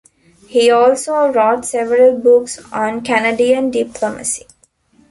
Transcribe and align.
He 0.47 0.71
also 0.71 1.27
wrote 1.31 1.63
several 1.63 2.17
books 2.17 2.57
on 2.73 3.03
Canadian 3.03 3.69
diplomacy. 3.69 4.47